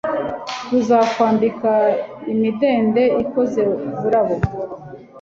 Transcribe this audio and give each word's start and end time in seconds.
tuzakwambika 0.67 1.71
imidende 2.33 3.03
ikoze 3.23 3.61
burabo 4.01 4.35